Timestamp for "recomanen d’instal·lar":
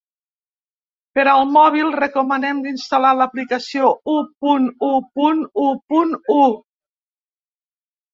1.99-3.11